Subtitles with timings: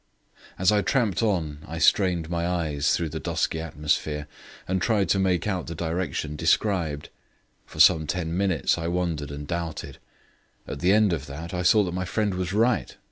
[0.57, 4.25] As I tramped on I strained my eyes through the dusky atmosphere
[4.67, 7.09] and tried to make out the direction described.
[7.67, 9.99] For some ten minutes I wondered and doubted;
[10.67, 12.97] at the end of that I saw that my friend was right.